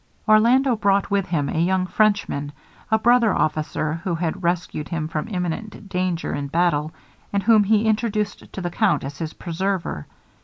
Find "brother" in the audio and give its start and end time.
2.97-3.35